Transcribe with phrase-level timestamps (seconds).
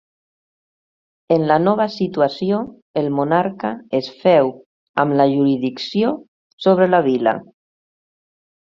[1.35, 2.63] En la nova situació,
[3.03, 4.51] el monarca es féu
[5.05, 6.19] amb la jurisdicció
[6.67, 7.39] sobre la vila.